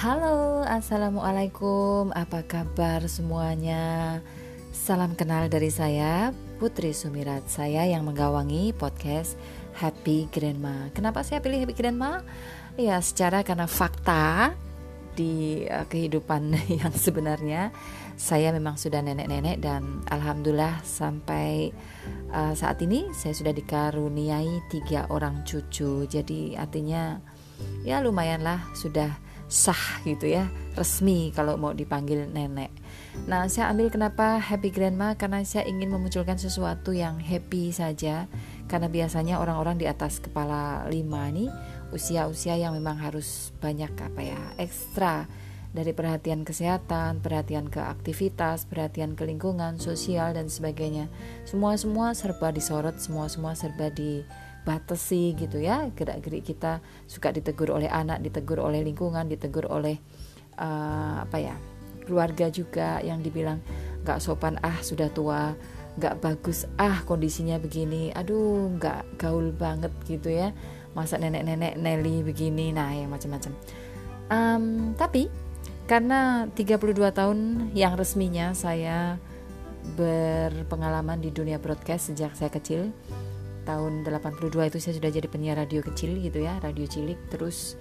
Halo, 0.00 0.64
assalamualaikum. 0.64 2.08
Apa 2.16 2.40
kabar 2.40 3.04
semuanya? 3.04 4.16
Salam 4.72 5.12
kenal 5.12 5.52
dari 5.52 5.68
saya, 5.68 6.32
Putri 6.56 6.96
Sumirat. 6.96 7.44
Saya 7.52 7.84
yang 7.84 8.08
menggawangi 8.08 8.72
podcast 8.72 9.36
Happy 9.76 10.24
Grandma. 10.32 10.88
Kenapa 10.96 11.20
saya 11.20 11.44
pilih 11.44 11.60
Happy 11.60 11.76
Grandma? 11.76 12.24
Ya, 12.80 12.96
secara 13.04 13.44
karena 13.44 13.68
fakta 13.68 14.56
di 15.12 15.68
uh, 15.68 15.84
kehidupan 15.84 16.48
yang 16.80 16.96
sebenarnya 16.96 17.68
saya 18.16 18.56
memang 18.56 18.80
sudah 18.80 19.04
nenek-nenek 19.04 19.60
dan 19.60 20.00
alhamdulillah 20.08 20.80
sampai 20.80 21.76
uh, 22.32 22.56
saat 22.56 22.80
ini 22.80 23.12
saya 23.12 23.36
sudah 23.36 23.52
dikaruniai 23.52 24.64
tiga 24.72 25.12
orang 25.12 25.44
cucu. 25.44 26.08
Jadi 26.08 26.56
artinya 26.56 27.20
ya 27.84 28.00
lumayanlah 28.00 28.64
sudah 28.72 29.28
sah 29.50 30.00
gitu 30.06 30.30
ya 30.30 30.46
resmi 30.78 31.34
kalau 31.34 31.58
mau 31.58 31.74
dipanggil 31.74 32.30
nenek. 32.30 32.70
Nah 33.26 33.50
saya 33.50 33.74
ambil 33.74 33.90
kenapa 33.90 34.38
happy 34.38 34.70
grandma 34.70 35.18
karena 35.18 35.42
saya 35.42 35.66
ingin 35.66 35.90
memunculkan 35.90 36.38
sesuatu 36.38 36.94
yang 36.94 37.18
happy 37.18 37.74
saja 37.74 38.30
karena 38.70 38.86
biasanya 38.86 39.42
orang-orang 39.42 39.76
di 39.76 39.90
atas 39.90 40.22
kepala 40.22 40.86
lima 40.86 41.26
nih 41.34 41.50
usia-usia 41.90 42.54
yang 42.54 42.78
memang 42.78 43.02
harus 43.02 43.50
banyak 43.58 43.90
apa 43.98 44.20
ya 44.22 44.40
ekstra 44.62 45.26
dari 45.70 45.94
perhatian 45.94 46.42
kesehatan, 46.42 47.22
perhatian 47.22 47.70
ke 47.70 47.78
aktivitas, 47.78 48.66
perhatian 48.66 49.14
ke 49.14 49.22
lingkungan, 49.22 49.78
sosial 49.78 50.34
dan 50.34 50.50
sebagainya. 50.50 51.06
Semua-semua 51.46 52.10
serba 52.10 52.50
disorot, 52.50 52.98
semua-semua 52.98 53.54
serba 53.54 53.86
di 53.94 54.26
batasi 54.62 55.34
gitu 55.36 55.58
ya. 55.60 55.88
Gerak-gerik 55.92 56.44
kita 56.44 56.84
suka 57.08 57.32
ditegur 57.32 57.72
oleh 57.74 57.88
anak 57.88 58.20
ditegur 58.24 58.60
oleh 58.60 58.84
lingkungan 58.84 59.26
ditegur 59.26 59.68
oleh 59.68 59.98
uh, 60.60 61.24
apa 61.24 61.36
ya 61.40 61.56
keluarga 62.04 62.50
juga 62.50 62.98
yang 63.00 63.22
dibilang 63.22 63.62
nggak 64.02 64.18
sopan 64.18 64.58
ah 64.64 64.80
sudah 64.82 65.12
tua 65.12 65.54
nggak 66.00 66.22
bagus 66.22 66.64
ah 66.80 67.02
kondisinya 67.04 67.60
begini 67.60 68.10
aduh 68.14 68.72
nggak 68.78 69.20
gaul 69.20 69.52
banget 69.54 69.92
gitu 70.06 70.30
ya. 70.30 70.52
Masa 70.90 71.22
nenek-nenek 71.22 71.78
Nelly 71.78 72.26
begini 72.26 72.74
nah 72.74 72.90
yang 72.90 73.14
macam-macam. 73.14 73.54
Um, 74.30 74.94
tapi 74.98 75.30
karena 75.90 76.46
32 76.54 76.78
tahun 77.10 77.38
yang 77.74 77.98
resminya 77.98 78.54
saya 78.54 79.18
berpengalaman 79.98 81.18
di 81.18 81.34
dunia 81.34 81.58
broadcast 81.58 82.14
sejak 82.14 82.38
saya 82.38 82.46
kecil 82.52 82.94
tahun 83.64 84.06
82 84.06 84.70
itu 84.70 84.78
saya 84.80 84.94
sudah 84.96 85.10
jadi 85.12 85.28
penyiar 85.28 85.56
radio 85.60 85.80
kecil 85.84 86.16
gitu 86.18 86.44
ya, 86.44 86.58
radio 86.60 86.86
cilik. 86.86 87.18
Terus 87.30 87.76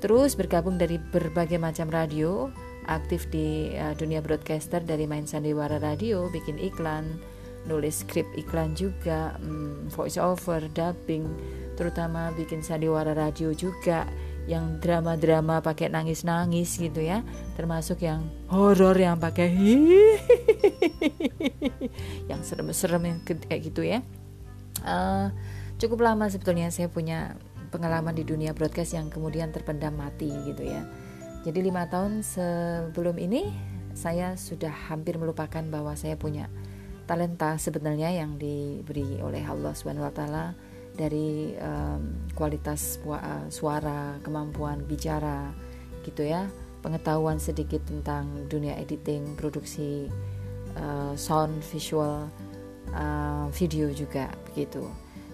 terus 0.00 0.32
bergabung 0.32 0.80
dari 0.80 0.96
berbagai 0.96 1.60
macam 1.60 1.92
radio, 1.92 2.48
aktif 2.88 3.28
di 3.28 3.76
uh, 3.76 3.92
dunia 3.92 4.24
broadcaster 4.24 4.80
dari 4.80 5.04
main 5.04 5.28
sandiwara 5.28 5.76
radio, 5.76 6.32
bikin 6.32 6.56
iklan, 6.56 7.20
nulis 7.68 8.02
skrip 8.02 8.26
iklan 8.34 8.72
juga, 8.72 9.36
um, 9.44 9.86
voice 9.92 10.16
over, 10.16 10.64
dubbing, 10.72 11.28
terutama 11.76 12.32
bikin 12.32 12.64
sandiwara 12.64 13.12
radio 13.12 13.52
juga 13.52 14.08
yang 14.48 14.80
drama-drama 14.80 15.60
pakai 15.60 15.92
nangis-nangis 15.92 16.80
gitu 16.80 17.04
ya, 17.04 17.20
termasuk 17.60 18.00
yang 18.00 18.24
horor 18.48 18.96
yang 18.96 19.20
pakai 19.20 19.52
yang 22.30 22.40
serem-serem 22.40 23.20
kayak 23.22 23.68
gitu 23.68 23.84
ya 23.84 24.00
uh, 24.84 25.32
cukup 25.80 26.04
lama 26.04 26.28
sebetulnya 26.28 26.68
saya 26.68 26.90
punya 26.92 27.34
pengalaman 27.70 28.12
di 28.12 28.26
dunia 28.26 28.52
broadcast 28.52 28.98
yang 28.98 29.08
kemudian 29.08 29.54
terpendam 29.54 29.94
mati 29.94 30.28
gitu 30.44 30.66
ya. 30.66 30.82
Jadi 31.40 31.64
lima 31.64 31.88
tahun 31.88 32.20
sebelum 32.20 33.16
ini 33.16 33.48
saya 33.96 34.36
sudah 34.36 34.70
hampir 34.92 35.16
melupakan 35.16 35.64
bahwa 35.66 35.96
saya 35.96 36.14
punya 36.14 36.52
talenta 37.08 37.56
sebenarnya 37.56 38.12
yang 38.12 38.38
diberi 38.38 39.18
oleh 39.18 39.42
Allah 39.42 39.74
Subhanahu 39.74 40.06
Wa 40.06 40.14
Taala 40.14 40.44
dari 40.94 41.56
um, 41.56 42.28
kualitas 42.36 43.00
suara, 43.48 44.20
kemampuan 44.20 44.84
bicara, 44.84 45.48
gitu 46.04 46.28
ya, 46.28 46.44
pengetahuan 46.84 47.40
sedikit 47.40 47.80
tentang 47.88 48.46
dunia 48.52 48.76
editing, 48.76 49.34
produksi 49.34 50.12
uh, 50.76 51.16
sound, 51.16 51.64
visual, 51.72 52.28
uh, 52.94 53.46
video 53.52 53.90
juga 53.90 54.30
begitu. 54.50 54.86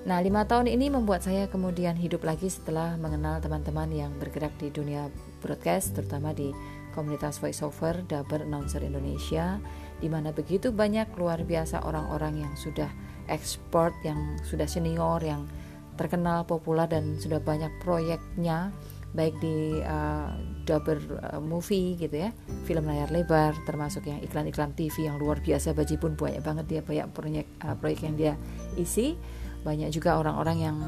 Nah, 0.06 0.22
lima 0.22 0.46
tahun 0.46 0.70
ini 0.70 0.86
membuat 0.86 1.26
saya 1.26 1.50
kemudian 1.50 1.98
hidup 1.98 2.22
lagi 2.22 2.46
setelah 2.46 2.94
mengenal 2.94 3.42
teman-teman 3.42 3.90
yang 3.90 4.14
bergerak 4.22 4.54
di 4.62 4.70
dunia 4.70 5.10
broadcast, 5.42 5.98
terutama 5.98 6.30
di 6.30 6.54
komunitas 6.94 7.42
voiceover, 7.42 8.06
dubber, 8.06 8.46
announcer 8.46 8.86
Indonesia, 8.86 9.58
di 9.98 10.06
mana 10.06 10.30
begitu 10.30 10.70
banyak 10.70 11.10
luar 11.18 11.42
biasa 11.42 11.82
orang-orang 11.82 12.46
yang 12.46 12.54
sudah 12.54 12.86
ekspor, 13.26 13.90
yang 14.06 14.38
sudah 14.46 14.70
senior, 14.70 15.18
yang 15.26 15.50
terkenal, 15.98 16.46
populer, 16.46 16.86
dan 16.86 17.18
sudah 17.18 17.42
banyak 17.42 17.74
proyeknya 17.82 18.70
baik 19.14 19.38
di 19.38 19.80
uh, 19.84 20.34
dubber 20.66 20.98
uh, 21.22 21.40
movie 21.40 21.94
gitu 21.94 22.26
ya 22.26 22.30
film 22.66 22.90
layar 22.90 23.08
lebar 23.14 23.54
termasuk 23.64 24.08
yang 24.10 24.18
iklan-iklan 24.20 24.74
TV 24.74 25.06
yang 25.06 25.16
luar 25.16 25.38
biasa 25.40 25.72
Baji 25.72 25.96
pun 25.96 26.18
banyak 26.18 26.42
banget 26.42 26.64
dia 26.66 26.80
banyak 26.82 27.06
proyek 27.14 27.46
uh, 27.62 27.76
proyek 27.78 28.00
yang 28.04 28.14
dia 28.18 28.32
isi 28.74 29.14
banyak 29.62 29.90
juga 29.90 30.18
orang-orang 30.18 30.58
yang 30.62 30.78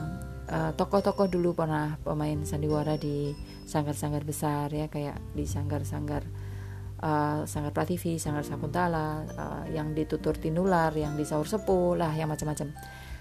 tokoh-tokoh 0.49 1.29
uh, 1.29 1.33
dulu 1.33 1.53
pernah 1.53 2.01
pemain 2.01 2.41
sandiwara 2.47 2.97
di 2.97 3.37
sanggar-sanggar 3.69 4.25
besar 4.25 4.73
ya 4.73 4.89
kayak 4.89 5.21
di 5.37 5.45
sanggar-sanggar 5.45 6.25
uh, 7.03 7.45
sanggar 7.47 7.73
Prativi, 7.75 8.19
sanggar 8.19 8.43
Sakuntala, 8.43 9.23
uh, 9.37 9.65
yang 9.71 9.95
ditutur 9.95 10.35
tinular, 10.35 10.91
yang 10.95 11.15
di 11.15 11.25
Saur 11.27 11.47
Sepuh 11.47 11.95
lah, 11.95 12.13
yang 12.15 12.31
macam-macam. 12.31 12.75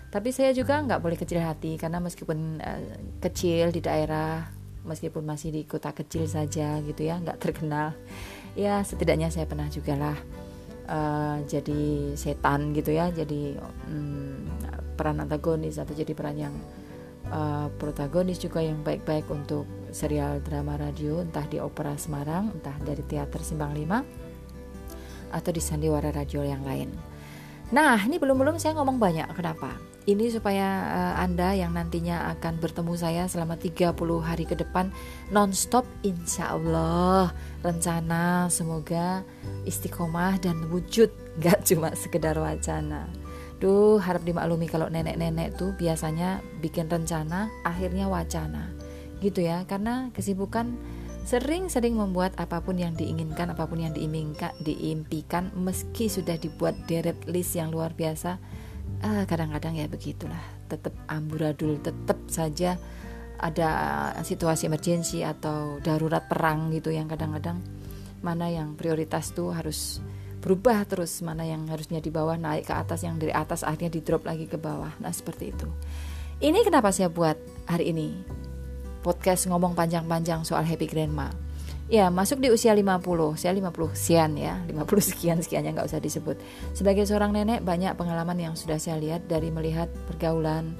Tapi 0.07 0.29
saya 0.31 0.55
juga 0.55 0.79
nggak 0.79 1.03
boleh 1.03 1.17
kecil 1.19 1.43
hati 1.43 1.75
karena 1.75 1.99
meskipun 1.99 2.63
uh, 2.63 2.81
kecil 3.19 3.75
di 3.75 3.83
daerah 3.83 4.47
meskipun 4.87 5.27
masih 5.27 5.51
di 5.51 5.67
kota 5.67 5.91
kecil 5.91 6.25
saja 6.25 6.79
gitu 6.81 7.03
ya 7.03 7.19
nggak 7.19 7.37
terkenal. 7.43 7.93
Ya 8.57 8.81
setidaknya 8.81 9.29
saya 9.29 9.45
pernah 9.45 9.69
juga 9.69 9.93
lah 9.93 10.17
uh, 10.87 11.37
jadi 11.45 12.15
setan 12.15 12.73
gitu 12.73 12.95
ya 12.95 13.11
jadi 13.11 13.59
um, 13.91 14.47
peran 14.97 15.21
antagonis 15.21 15.77
atau 15.77 15.93
jadi 15.93 16.11
peran 16.17 16.37
yang 16.39 16.55
uh, 17.29 17.69
protagonis 17.77 18.41
juga 18.41 18.63
yang 18.63 18.81
baik-baik 18.81 19.27
untuk 19.29 19.67
serial 19.93 20.41
drama 20.41 20.79
radio 20.79 21.21
entah 21.21 21.45
di 21.45 21.61
Opera 21.61 21.93
Semarang 21.99 22.55
entah 22.57 22.75
dari 22.81 23.03
teater 23.05 23.43
Simbang 23.43 23.75
5 23.75 25.35
atau 25.35 25.51
di 25.51 25.59
sandiwara 25.59 26.09
radio 26.15 26.39
yang 26.41 26.63
lain. 26.63 26.87
Nah 27.75 27.99
ini 28.07 28.15
belum-belum 28.15 28.57
saya 28.57 28.79
ngomong 28.79 28.95
banyak 28.95 29.27
kenapa 29.35 29.75
ini 30.07 30.31
supaya 30.31 30.87
uh, 30.87 31.15
Anda 31.19 31.51
yang 31.51 31.75
nantinya 31.75 32.31
akan 32.39 32.63
bertemu 32.63 32.95
saya 32.95 33.23
selama 33.27 33.59
30 33.59 33.91
hari 34.23 34.47
ke 34.47 34.55
depan 34.55 34.87
nonstop 35.35 35.83
insya 35.99 36.55
Allah. 36.55 37.35
Rencana 37.59 38.47
semoga 38.47 39.27
istiqomah 39.67 40.39
dan 40.39 40.71
wujud 40.71 41.11
gak 41.43 41.67
cuma 41.67 41.91
sekedar 41.91 42.39
wacana. 42.39 43.11
Duh 43.59 43.99
harap 43.99 44.23
dimaklumi 44.23 44.71
kalau 44.71 44.87
nenek-nenek 44.87 45.59
tuh 45.59 45.75
biasanya 45.75 46.39
bikin 46.63 46.87
rencana 46.87 47.51
akhirnya 47.67 48.07
wacana. 48.07 48.71
Gitu 49.19 49.43
ya 49.43 49.67
karena 49.67 50.07
kesibukan 50.15 50.71
sering-sering 51.27 51.99
membuat 51.99 52.31
apa 52.39 52.63
pun 52.63 52.79
yang 52.79 52.95
diinginkan 52.95 53.51
apa 53.51 53.67
pun 53.67 53.83
yang 53.83 53.91
diimingkan 53.91 54.55
diimpikan 54.63 55.51
meski 55.59 56.07
sudah 56.07 56.39
dibuat 56.39 56.79
deret 56.87 57.19
list 57.27 57.59
yang 57.59 57.67
luar 57.75 57.91
biasa 57.91 58.39
ah, 59.03 59.23
kadang-kadang 59.23 59.77
ya 59.77 59.87
begitulah. 59.89 60.41
Tetap 60.67 60.93
amburadul 61.07 61.79
tetap 61.79 62.17
saja 62.27 62.75
ada 63.37 63.69
situasi 64.25 64.65
emergensi 64.65 65.21
atau 65.21 65.77
darurat 65.77 66.25
perang 66.25 66.73
gitu 66.73 66.89
yang 66.89 67.05
kadang-kadang 67.05 67.61
mana 68.25 68.49
yang 68.49 68.73
prioritas 68.73 69.29
tuh 69.29 69.53
harus 69.53 70.01
berubah 70.41 70.89
terus 70.89 71.21
mana 71.21 71.45
yang 71.45 71.69
harusnya 71.69 72.01
di 72.01 72.09
bawah 72.09 72.33
naik 72.33 72.65
ke 72.69 72.73
atas 72.73 73.05
yang 73.05 73.21
dari 73.21 73.29
atas 73.29 73.61
akhirnya 73.61 73.93
di 73.93 74.01
drop 74.01 74.25
lagi 74.25 74.49
ke 74.49 74.57
bawah. 74.57 74.89
Nah 75.01 75.13
seperti 75.13 75.53
itu. 75.53 75.69
Ini 76.37 76.61
kenapa 76.61 76.93
saya 76.93 77.09
buat 77.09 77.37
hari 77.65 77.93
ini 77.93 78.13
podcast 79.01 79.49
ngomong 79.49 79.73
panjang-panjang 79.73 80.45
soal 80.45 80.65
happy 80.65 80.85
grandma 80.85 81.46
Ya, 81.87 82.11
masuk 82.11 82.43
di 82.43 82.51
usia 82.51 82.75
50, 82.75 83.39
saya 83.39 83.55
50 83.55 83.95
sekian 83.95 84.35
ya, 84.35 84.59
50 84.67 84.83
sekian 84.99 85.39
sekiannya 85.39 85.71
nggak 85.71 85.87
usah 85.87 86.03
disebut. 86.03 86.35
Sebagai 86.75 87.07
seorang 87.07 87.31
nenek 87.31 87.63
banyak 87.63 87.95
pengalaman 87.95 88.35
yang 88.35 88.53
sudah 88.59 88.75
saya 88.75 88.99
lihat 88.99 89.23
dari 89.31 89.47
melihat 89.55 89.87
pergaulan 90.03 90.75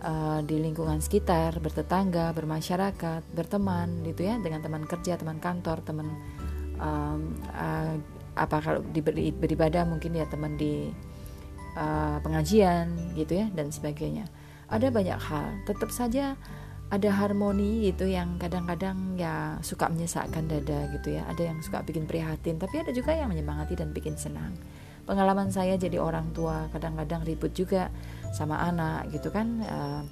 uh, 0.00 0.40
di 0.40 0.56
lingkungan 0.56 1.04
sekitar, 1.04 1.60
bertetangga, 1.60 2.32
bermasyarakat, 2.32 3.20
berteman 3.36 4.00
gitu 4.08 4.24
ya, 4.24 4.40
dengan 4.40 4.64
teman 4.64 4.88
kerja, 4.88 5.20
teman 5.20 5.36
kantor, 5.44 5.84
teman 5.84 6.08
um, 6.80 7.36
uh, 7.52 8.00
apa 8.32 8.56
kalau 8.64 8.80
di 8.80 9.04
beribadah 9.36 9.84
mungkin 9.84 10.16
ya 10.16 10.24
teman 10.24 10.56
di 10.56 10.88
uh, 11.76 12.16
pengajian 12.24 13.12
gitu 13.12 13.44
ya 13.44 13.52
dan 13.52 13.68
sebagainya. 13.68 14.24
Ada 14.72 14.88
banyak 14.88 15.20
hal. 15.20 15.68
Tetap 15.68 15.92
saja 15.92 16.32
ada 16.86 17.10
harmoni 17.10 17.90
gitu 17.90 18.06
yang 18.06 18.38
kadang-kadang 18.38 19.18
ya 19.18 19.58
suka 19.58 19.90
menyesakkan 19.90 20.46
dada 20.46 20.86
gitu 20.94 21.18
ya. 21.18 21.26
Ada 21.26 21.50
yang 21.50 21.58
suka 21.58 21.82
bikin 21.82 22.06
prihatin 22.06 22.62
tapi 22.62 22.78
ada 22.78 22.94
juga 22.94 23.10
yang 23.10 23.34
menyemangati 23.34 23.74
dan 23.74 23.90
bikin 23.90 24.14
senang. 24.14 24.54
Pengalaman 25.02 25.50
saya 25.50 25.74
jadi 25.74 25.98
orang 25.98 26.30
tua 26.30 26.70
kadang-kadang 26.70 27.26
ribut 27.26 27.54
juga 27.54 27.90
sama 28.30 28.62
anak 28.62 29.10
gitu 29.10 29.34
kan 29.34 29.62
uh, 29.66 30.02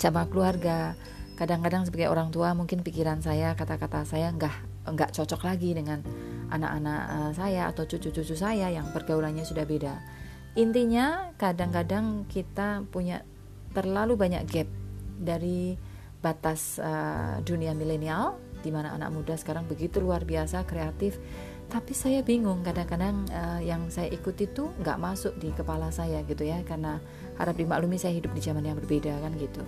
sama 0.00 0.24
keluarga. 0.28 0.96
Kadang-kadang 1.36 1.88
sebagai 1.88 2.08
orang 2.12 2.32
tua 2.32 2.52
mungkin 2.56 2.84
pikiran 2.84 3.20
saya 3.20 3.52
kata-kata 3.56 4.04
saya 4.04 4.32
enggak 4.32 4.56
enggak 4.88 5.12
cocok 5.12 5.44
lagi 5.44 5.76
dengan 5.76 6.00
anak-anak 6.48 7.02
uh, 7.12 7.32
saya 7.36 7.68
atau 7.68 7.84
cucu-cucu 7.84 8.32
saya 8.32 8.72
yang 8.72 8.88
pergaulannya 8.92 9.44
sudah 9.44 9.68
beda. 9.68 10.00
Intinya 10.56 11.36
kadang-kadang 11.36 12.24
kita 12.24 12.88
punya 12.88 13.22
terlalu 13.76 14.16
banyak 14.16 14.42
gap 14.48 14.68
dari 15.20 15.89
batas 16.20 16.76
uh, 16.80 17.40
dunia 17.42 17.72
milenial 17.72 18.36
di 18.60 18.68
mana 18.68 18.92
anak 18.92 19.10
muda 19.12 19.34
sekarang 19.40 19.64
begitu 19.64 20.00
luar 20.04 20.24
biasa 20.24 20.68
kreatif. 20.68 21.16
Tapi 21.70 21.94
saya 21.94 22.20
bingung 22.26 22.66
kadang-kadang 22.66 23.30
uh, 23.30 23.60
yang 23.62 23.88
saya 23.94 24.10
ikuti 24.10 24.50
itu 24.50 24.68
nggak 24.82 24.98
masuk 24.98 25.38
di 25.38 25.54
kepala 25.54 25.88
saya 25.94 26.20
gitu 26.26 26.42
ya 26.42 26.60
karena 26.66 26.98
harap 27.38 27.54
dimaklumi 27.54 27.96
saya 27.96 28.18
hidup 28.18 28.34
di 28.34 28.42
zaman 28.42 28.66
yang 28.66 28.76
berbeda 28.76 29.16
kan 29.22 29.32
gitu. 29.38 29.62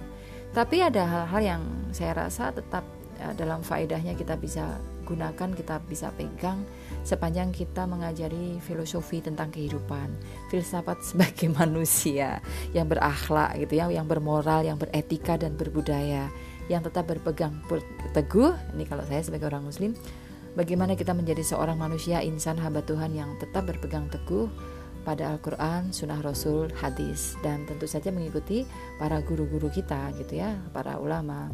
Tapi 0.53 0.85
ada 0.85 1.09
hal-hal 1.09 1.43
yang 1.57 1.63
saya 1.95 2.27
rasa 2.27 2.53
tetap 2.53 2.85
uh, 3.23 3.33
dalam 3.39 3.63
faedahnya 3.65 4.19
kita 4.19 4.37
bisa 4.37 4.83
gunakan 5.07 5.51
kita 5.55 5.79
bisa 5.87 6.11
pegang 6.15 6.67
sepanjang 7.03 7.51
kita 7.51 7.87
mengajari 7.87 8.63
filosofi 8.63 9.23
tentang 9.23 9.51
kehidupan 9.51 10.11
filsafat 10.51 11.03
sebagai 11.09 11.51
manusia 11.51 12.39
yang 12.71 12.87
berakhlak 12.87 13.59
gitu 13.59 13.79
ya 13.83 13.91
yang 13.91 14.07
bermoral 14.07 14.63
yang 14.63 14.79
beretika 14.79 15.35
dan 15.39 15.59
berbudaya 15.59 16.31
yang 16.71 16.81
tetap 16.81 17.11
berpegang 17.11 17.59
teguh 18.15 18.55
ini 18.79 18.87
kalau 18.87 19.03
saya 19.07 19.23
sebagai 19.23 19.51
orang 19.51 19.67
muslim 19.67 19.93
bagaimana 20.55 20.95
kita 20.95 21.11
menjadi 21.11 21.43
seorang 21.43 21.77
manusia 21.77 22.23
insan 22.23 22.57
hamba 22.57 22.87
Tuhan 22.87 23.13
yang 23.13 23.35
tetap 23.43 23.67
berpegang 23.67 24.07
teguh 24.09 24.47
pada 25.03 25.35
Al-Quran, 25.35 25.91
Sunnah 25.91 26.23
Rasul, 26.23 26.71
Hadis 26.79 27.35
dan 27.43 27.67
tentu 27.67 27.91
saja 27.91 28.15
mengikuti 28.15 28.63
para 29.03 29.19
guru-guru 29.21 29.69
kita 29.69 30.15
gitu 30.19 30.39
ya, 30.39 30.55
para 30.71 30.97
ulama. 30.99 31.51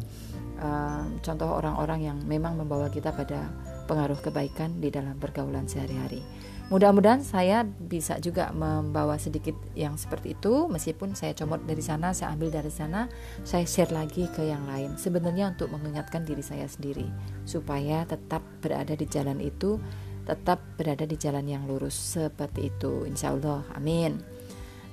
Uh, 0.59 1.17
contoh 1.23 1.49
orang-orang 1.49 2.13
yang 2.13 2.17
memang 2.27 2.59
membawa 2.59 2.91
kita 2.91 3.09
pada 3.09 3.49
pengaruh 3.89 4.21
kebaikan 4.21 4.77
di 4.77 4.93
dalam 4.93 5.17
pergaulan 5.17 5.65
sehari-hari. 5.65 6.21
Mudah-mudahan 6.69 7.25
saya 7.25 7.65
bisa 7.65 8.21
juga 8.21 8.53
membawa 8.53 9.17
sedikit 9.17 9.57
yang 9.73 9.97
seperti 9.97 10.37
itu 10.37 10.69
meskipun 10.69 11.17
saya 11.17 11.33
comot 11.33 11.65
dari 11.65 11.81
sana, 11.81 12.13
saya 12.13 12.37
ambil 12.37 12.53
dari 12.53 12.69
sana, 12.69 13.09
saya 13.41 13.65
share 13.65 13.89
lagi 13.89 14.29
ke 14.29 14.45
yang 14.45 14.69
lain. 14.69 14.93
Sebenarnya 14.93 15.57
untuk 15.57 15.73
mengingatkan 15.73 16.29
diri 16.29 16.45
saya 16.45 16.69
sendiri 16.69 17.09
supaya 17.41 18.05
tetap 18.05 18.45
berada 18.61 18.93
di 18.93 19.09
jalan 19.09 19.41
itu, 19.41 19.81
tetap 20.29 20.61
berada 20.77 21.09
di 21.09 21.17
jalan 21.17 21.49
yang 21.49 21.65
lurus 21.65 21.97
seperti 21.97 22.69
itu. 22.69 23.01
Insya 23.09 23.33
Allah, 23.33 23.65
amin. 23.73 24.21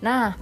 Nah, 0.01 0.33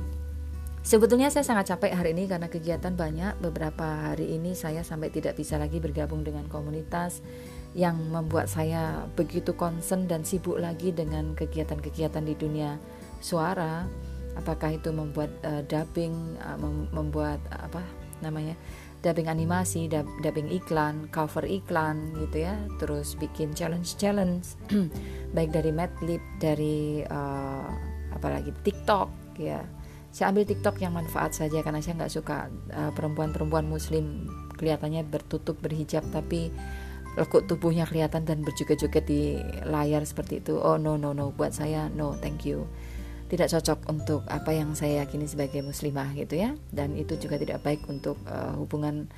Sebetulnya 0.84 1.32
saya 1.32 1.48
sangat 1.48 1.72
capek 1.72 1.96
hari 1.96 2.12
ini 2.12 2.28
karena 2.28 2.52
kegiatan 2.52 2.92
banyak. 2.92 3.40
Beberapa 3.40 4.12
hari 4.12 4.36
ini 4.36 4.52
saya 4.52 4.84
sampai 4.84 5.08
tidak 5.08 5.32
bisa 5.32 5.56
lagi 5.56 5.80
bergabung 5.80 6.20
dengan 6.20 6.44
komunitas 6.44 7.24
yang 7.74 7.98
membuat 8.10 8.46
saya 8.46 9.02
begitu 9.18 9.54
concern 9.58 10.06
dan 10.06 10.22
sibuk 10.22 10.62
lagi 10.62 10.94
dengan 10.94 11.34
kegiatan-kegiatan 11.34 12.22
di 12.22 12.34
dunia 12.38 12.78
suara. 13.18 13.86
Apakah 14.34 14.74
itu 14.74 14.90
membuat 14.90 15.30
uh, 15.46 15.62
dubbing, 15.66 16.38
uh, 16.42 16.58
mem 16.58 16.90
membuat 16.90 17.38
uh, 17.50 17.66
apa 17.70 17.82
namanya? 18.22 18.54
dubbing 19.04 19.28
animasi, 19.28 19.84
dub 19.84 20.08
dubbing 20.24 20.48
iklan, 20.48 21.12
cover 21.12 21.44
iklan 21.44 22.16
gitu 22.24 22.48
ya. 22.48 22.56
Terus 22.80 23.12
bikin 23.20 23.52
challenge-challenge 23.52 24.56
baik 25.36 25.52
dari 25.52 25.70
Madlib, 25.76 26.24
dari 26.40 27.04
uh, 27.04 27.68
apalagi 28.16 28.54
TikTok 28.64 29.12
ya 29.36 29.60
saya 30.14 30.30
ambil 30.30 30.46
TikTok 30.46 30.78
yang 30.78 30.94
manfaat 30.94 31.34
saja 31.34 31.58
karena 31.58 31.82
saya 31.82 31.98
nggak 31.98 32.14
suka 32.14 32.46
uh, 32.70 32.94
perempuan-perempuan 32.94 33.66
Muslim 33.66 34.30
kelihatannya 34.54 35.02
bertutup 35.02 35.58
berhijab 35.58 36.06
tapi 36.14 36.54
lekuk 37.14 37.46
tubuhnya 37.46 37.86
kelihatan 37.86 38.26
dan 38.26 38.42
berjoget-joget 38.42 39.04
di 39.06 39.38
layar 39.66 40.02
seperti 40.02 40.42
itu. 40.42 40.58
Oh 40.58 40.78
no 40.78 40.98
no 40.98 41.14
no, 41.14 41.30
buat 41.30 41.54
saya 41.54 41.86
no, 41.90 42.18
thank 42.18 42.42
you. 42.46 42.66
Tidak 43.30 43.50
cocok 43.50 43.88
untuk 43.90 44.22
apa 44.30 44.52
yang 44.52 44.76
saya 44.76 45.02
yakini 45.02 45.24
sebagai 45.26 45.64
muslimah 45.64 46.12
gitu 46.14 46.38
ya. 46.38 46.54
Dan 46.70 46.94
itu 46.94 47.16
juga 47.18 47.40
tidak 47.40 47.64
baik 47.64 47.86
untuk 47.88 48.18
uh, 48.28 48.54
hubungan 48.58 49.08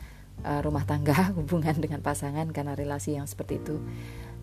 uh, 0.45 0.61
rumah 0.63 0.85
tangga, 0.85 1.31
hubungan 1.39 1.77
dengan 1.77 2.01
pasangan 2.05 2.49
karena 2.53 2.77
relasi 2.77 3.17
yang 3.17 3.29
seperti 3.29 3.61
itu 3.61 3.77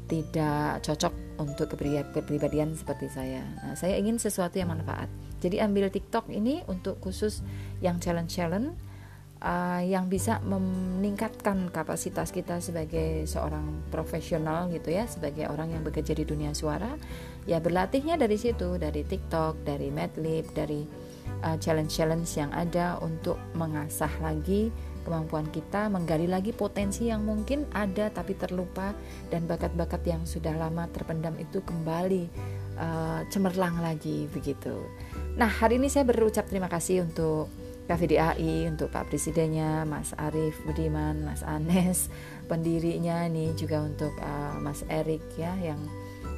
tidak 0.03 0.83
cocok 0.83 1.13
untuk 1.39 1.71
kepribadian 1.73 2.75
seperti 2.75 3.07
saya. 3.07 3.41
Nah, 3.63 3.73
saya 3.73 3.95
ingin 3.95 4.19
sesuatu 4.19 4.59
yang 4.59 4.69
manfaat. 4.69 5.07
Jadi 5.39 5.63
ambil 5.63 5.88
TikTok 5.88 6.27
ini 6.27 6.63
untuk 6.67 7.00
khusus 7.00 7.44
yang 7.79 8.00
challenge-challenge 8.03 8.75
uh, 9.43 9.83
yang 9.83 10.07
bisa 10.07 10.39
meningkatkan 10.47 11.69
kapasitas 11.69 12.31
kita 12.31 12.63
sebagai 12.63 13.27
seorang 13.27 13.83
profesional 13.91 14.71
gitu 14.71 14.95
ya, 14.95 15.05
sebagai 15.05 15.51
orang 15.51 15.75
yang 15.75 15.83
bekerja 15.83 16.15
di 16.15 16.23
dunia 16.23 16.55
suara. 16.55 16.95
Ya 17.43 17.59
berlatihnya 17.59 18.15
dari 18.15 18.39
situ, 18.39 18.79
dari 18.79 19.03
TikTok, 19.03 19.67
dari 19.67 19.91
Madlib, 19.91 20.47
dari 20.55 20.87
uh, 21.43 21.59
challenge-challenge 21.59 22.31
yang 22.39 22.51
ada 22.55 22.97
untuk 23.03 23.37
mengasah 23.53 24.11
lagi 24.23 24.71
kemampuan 25.03 25.51
kita, 25.51 25.91
menggali 25.91 26.31
lagi 26.31 26.55
potensi 26.55 27.11
yang 27.11 27.27
mungkin 27.27 27.67
ada 27.75 28.07
tapi 28.07 28.39
terlupa 28.39 28.95
dan 29.27 29.43
bakat-bakat 29.43 29.99
yang 30.07 30.23
sudah 30.23 30.55
lama 30.55 30.87
terpendam 30.95 31.35
itu 31.35 31.59
kembali 31.59 32.31
uh, 32.79 33.27
cemerlang 33.27 33.83
lagi 33.83 34.31
begitu. 34.31 34.87
Nah, 35.35 35.51
hari 35.51 35.75
ini 35.75 35.91
saya 35.91 36.07
berucap 36.07 36.47
terima 36.47 36.71
kasih 36.71 37.03
untuk 37.03 37.51
KVDAI, 37.83 38.71
untuk 38.71 38.89
Pak 38.95 39.12
Presidennya, 39.12 39.83
Mas 39.83 40.15
Arief 40.15 40.56
Budiman, 40.63 41.27
Mas 41.27 41.44
Anes, 41.44 42.07
pendirinya 42.50 43.27
ini 43.27 43.51
juga 43.59 43.83
untuk 43.83 44.15
uh, 44.24 44.56
Mas 44.63 44.88
Erik 44.88 45.24
ya 45.35 45.51
yang 45.59 45.80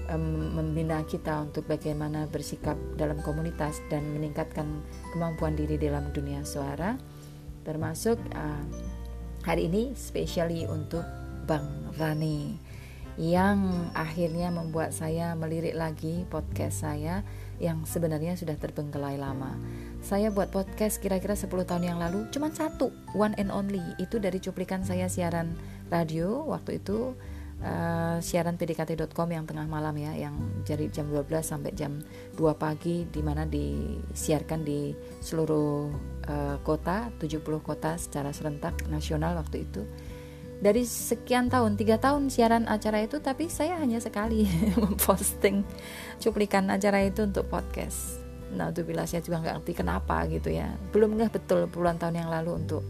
um, 0.09 0.57
membina 0.57 1.05
kita 1.05 1.45
untuk 1.45 1.69
bagaimana 1.69 2.25
bersikap 2.29 2.77
dalam 2.97 3.21
komunitas 3.21 3.77
dan 3.93 4.05
meningkatkan 4.13 4.65
kemampuan 5.13 5.53
diri 5.53 5.77
dalam 5.77 6.09
dunia 6.13 6.41
suara. 6.41 6.97
Termasuk 7.65 8.17
uh, 8.33 8.65
hari 9.45 9.69
ini 9.69 9.93
spesially 9.93 10.65
untuk 10.65 11.05
Bang 11.45 11.93
Rani 11.97 12.57
yang 13.15 13.71
akhirnya 13.95 14.51
membuat 14.51 14.91
saya 14.91 15.39
melirik 15.39 15.71
lagi 15.71 16.27
podcast 16.27 16.83
saya 16.83 17.23
yang 17.59 17.87
sebenarnya 17.87 18.35
sudah 18.35 18.55
terbengkelai 18.59 19.15
lama. 19.19 19.55
Saya 20.05 20.29
buat 20.29 20.53
podcast 20.53 21.01
kira-kira 21.01 21.33
10 21.33 21.49
tahun 21.65 21.83
yang 21.83 21.97
lalu 21.97 22.29
cuma 22.29 22.53
satu, 22.53 22.93
one 23.17 23.33
and 23.41 23.49
only. 23.49 23.81
Itu 23.97 24.21
dari 24.21 24.37
cuplikan 24.37 24.85
saya 24.85 25.09
siaran 25.09 25.57
radio 25.89 26.45
waktu 26.45 26.77
itu 26.83 27.17
uh, 27.65 28.17
siaran 28.21 28.59
pdkt.com 28.59 29.29
yang 29.31 29.45
tengah 29.49 29.65
malam 29.65 29.95
ya, 29.97 30.13
yang 30.13 30.35
dari 30.61 30.91
jam 30.93 31.09
12 31.09 31.25
sampai 31.41 31.71
jam 31.73 32.01
2 32.37 32.37
pagi 32.57 33.07
di 33.09 33.21
mana 33.25 33.47
disiarkan 33.47 34.61
di 34.61 34.93
seluruh 35.23 35.89
uh, 36.27 36.57
kota, 36.61 37.09
70 37.17 37.41
kota 37.63 37.97
secara 37.97 38.29
serentak 38.35 38.85
nasional 38.91 39.39
waktu 39.39 39.65
itu 39.65 39.81
dari 40.59 40.87
sekian 40.87 41.51
tahun 41.51 41.75
tiga 41.75 41.99
tahun 41.99 42.31
siaran 42.31 42.65
acara 42.71 43.03
itu 43.03 43.19
tapi 43.19 43.51
saya 43.51 43.75
hanya 43.79 43.99
sekali 43.99 44.47
memposting 44.83 45.67
cuplikan 46.19 46.71
acara 46.71 47.03
itu 47.03 47.27
untuk 47.27 47.47
podcast. 47.51 48.23
Nah 48.55 48.71
itu 48.71 48.87
bila 48.87 49.03
saya 49.03 49.19
juga 49.19 49.43
nggak 49.43 49.55
ngerti 49.61 49.73
kenapa 49.75 50.23
gitu 50.31 50.53
ya. 50.53 50.71
Belum 50.95 51.19
nggak 51.19 51.35
betul 51.35 51.67
puluhan 51.67 51.99
tahun 51.99 52.23
yang 52.23 52.29
lalu 52.31 52.55
untuk 52.65 52.83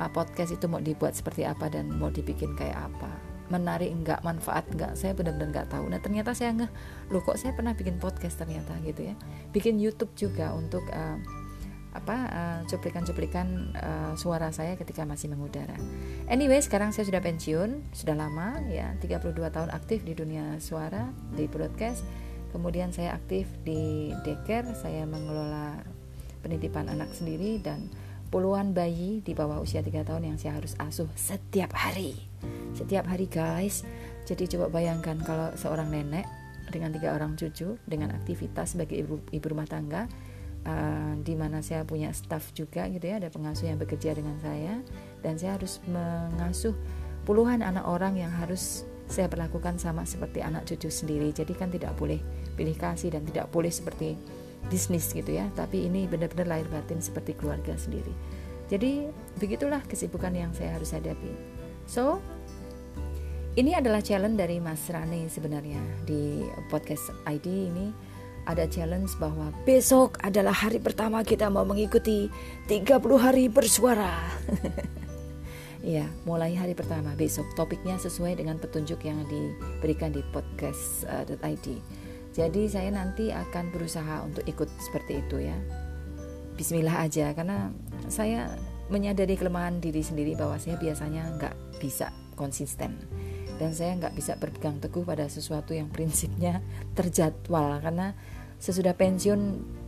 uh, 0.00 0.08
podcast 0.08 0.56
itu 0.56 0.64
mau 0.66 0.80
dibuat 0.80 1.12
seperti 1.12 1.44
apa 1.44 1.68
dan 1.68 1.92
mau 1.92 2.08
dibikin 2.08 2.56
kayak 2.56 2.88
apa. 2.88 3.12
Menarik 3.52 3.92
enggak 3.92 4.24
manfaat 4.24 4.64
enggak 4.72 4.96
saya 4.96 5.12
benar-benar 5.12 5.52
nggak 5.52 5.68
tahu. 5.68 5.84
Nah 5.92 6.00
ternyata 6.00 6.32
saya 6.32 6.56
nggak 6.56 6.72
lu 7.12 7.20
kok 7.20 7.36
saya 7.36 7.52
pernah 7.52 7.76
bikin 7.76 8.00
podcast 8.00 8.40
ternyata? 8.40 8.72
gitu 8.80 9.12
ya. 9.12 9.14
Bikin 9.52 9.76
YouTube 9.76 10.16
juga 10.16 10.56
untuk 10.56 10.82
uh, 10.88 11.20
apa 11.92 12.16
uh, 12.32 12.60
cuplikan-cuplikan 12.72 13.76
uh, 13.76 14.12
suara 14.16 14.48
saya 14.48 14.80
ketika 14.80 15.04
masih 15.04 15.28
mengudara. 15.28 15.76
Anyway, 16.24 16.60
sekarang 16.64 16.90
saya 16.96 17.04
sudah 17.04 17.20
pensiun, 17.20 17.92
sudah 17.92 18.16
lama 18.16 18.64
ya, 18.72 18.96
32 19.04 19.36
tahun 19.52 19.70
aktif 19.70 20.00
di 20.00 20.16
dunia 20.16 20.56
suara 20.56 21.12
di 21.36 21.44
broadcast. 21.44 22.00
Kemudian 22.52 22.92
saya 22.92 23.16
aktif 23.16 23.48
di 23.64 24.12
daycare, 24.24 24.72
saya 24.76 25.04
mengelola 25.04 25.80
penitipan 26.40 26.88
anak 26.88 27.12
sendiri 27.12 27.60
dan 27.60 27.88
puluhan 28.32 28.72
bayi 28.72 29.20
di 29.20 29.36
bawah 29.36 29.60
usia 29.60 29.84
3 29.84 30.08
tahun 30.08 30.32
yang 30.32 30.36
saya 30.40 30.56
harus 30.60 30.72
asuh 30.80 31.08
setiap 31.12 31.76
hari. 31.76 32.16
Setiap 32.72 33.04
hari, 33.04 33.28
guys. 33.28 33.84
Jadi 34.24 34.48
coba 34.56 34.72
bayangkan 34.72 35.20
kalau 35.20 35.52
seorang 35.60 35.92
nenek 35.92 36.24
dengan 36.72 36.94
tiga 36.94 37.12
orang 37.12 37.36
cucu 37.36 37.76
dengan 37.84 38.16
aktivitas 38.16 38.72
sebagai 38.72 39.04
ibu, 39.04 39.20
ibu 39.28 39.46
rumah 39.50 39.68
tangga 39.68 40.08
uh, 40.66 41.14
di 41.20 41.34
mana 41.34 41.60
saya 41.60 41.86
punya 41.86 42.10
staff 42.14 42.54
juga 42.54 42.86
gitu 42.90 43.02
ya 43.06 43.18
ada 43.22 43.30
pengasuh 43.30 43.70
yang 43.70 43.78
bekerja 43.78 44.14
dengan 44.16 44.36
saya 44.42 44.82
dan 45.22 45.38
saya 45.38 45.58
harus 45.58 45.78
mengasuh 45.86 46.74
puluhan 47.22 47.62
anak 47.62 47.86
orang 47.86 48.18
yang 48.18 48.30
harus 48.30 48.86
saya 49.06 49.28
perlakukan 49.28 49.76
sama 49.76 50.08
seperti 50.08 50.40
anak 50.40 50.64
cucu 50.64 50.88
sendiri. 50.88 51.28
Jadi 51.36 51.52
kan 51.52 51.68
tidak 51.68 51.92
boleh 52.00 52.16
pilih 52.56 52.72
kasih 52.72 53.12
dan 53.12 53.28
tidak 53.28 53.52
boleh 53.52 53.68
seperti 53.68 54.16
bisnis 54.70 55.10
gitu 55.10 55.34
ya 55.34 55.50
tapi 55.58 55.90
ini 55.90 56.06
benar-benar 56.06 56.46
lahir 56.46 56.68
batin 56.70 57.02
seperti 57.02 57.34
keluarga 57.34 57.74
sendiri. 57.74 58.14
Jadi 58.70 59.10
begitulah 59.36 59.82
kesibukan 59.84 60.32
yang 60.32 60.54
saya 60.56 60.78
harus 60.78 60.94
hadapi. 60.94 61.34
So 61.84 62.22
ini 63.52 63.76
adalah 63.76 64.00
challenge 64.00 64.40
dari 64.40 64.62
Mas 64.64 64.80
Rani 64.88 65.28
sebenarnya 65.28 65.82
di 66.08 66.46
podcast 66.72 67.12
ID 67.28 67.46
ini 67.68 67.92
ada 68.46 68.66
challenge 68.66 69.14
bahwa 69.22 69.54
besok 69.62 70.18
adalah 70.22 70.54
hari 70.54 70.82
pertama 70.82 71.22
kita 71.22 71.46
mau 71.46 71.62
mengikuti 71.62 72.26
30 72.66 72.98
hari 73.18 73.46
bersuara. 73.46 74.12
Iya, 75.82 76.06
mulai 76.22 76.54
hari 76.54 76.78
pertama 76.78 77.10
besok 77.18 77.42
topiknya 77.58 77.98
sesuai 77.98 78.38
dengan 78.38 78.54
petunjuk 78.54 79.02
yang 79.02 79.18
diberikan 79.26 80.14
di 80.14 80.22
podcast.id. 80.30 81.66
Uh, 81.66 81.82
Jadi 82.30 82.62
saya 82.70 82.94
nanti 82.94 83.34
akan 83.34 83.74
berusaha 83.74 84.22
untuk 84.22 84.46
ikut 84.46 84.70
seperti 84.78 85.26
itu 85.26 85.42
ya. 85.42 85.58
Bismillah 86.54 87.02
aja 87.02 87.34
karena 87.34 87.74
saya 88.06 88.54
menyadari 88.94 89.34
kelemahan 89.34 89.82
diri 89.82 90.06
sendiri 90.06 90.38
bahwa 90.38 90.54
saya 90.62 90.78
biasanya 90.78 91.34
nggak 91.34 91.54
bisa 91.82 92.14
konsisten 92.38 92.94
dan 93.60 93.76
saya 93.76 93.96
nggak 93.98 94.14
bisa 94.16 94.36
berpegang 94.36 94.78
teguh 94.78 95.04
pada 95.04 95.28
sesuatu 95.28 95.72
yang 95.72 95.90
prinsipnya 95.90 96.62
terjadwal. 96.98 97.80
Karena 97.82 98.16
sesudah 98.62 98.94
pensiun 98.94 99.40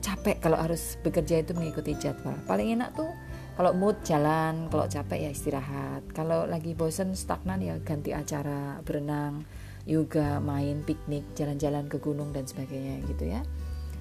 capek 0.03 0.43
kalau 0.43 0.59
harus 0.59 0.99
bekerja 1.01 1.41
itu 1.41 1.55
mengikuti 1.55 1.95
jadwal. 1.95 2.35
Paling 2.45 2.75
enak 2.75 2.99
tuh 2.99 3.09
kalau 3.55 3.71
mood 3.71 4.03
jalan 4.03 4.67
kalau 4.67 4.91
capek 4.91 5.29
ya 5.29 5.31
istirahat. 5.31 6.03
Kalau 6.11 6.45
lagi 6.45 6.75
bosen 6.75 7.15
stagnan 7.15 7.63
ya 7.63 7.79
ganti 7.81 8.11
acara 8.11 8.83
berenang 8.83 9.47
yoga 9.85 10.41
main 10.41 10.81
piknik 10.83 11.23
jalan-jalan 11.37 11.87
ke 11.87 12.01
gunung 12.01 12.33
dan 12.35 12.49
sebagainya 12.49 13.05
gitu 13.07 13.31
ya. 13.31 13.41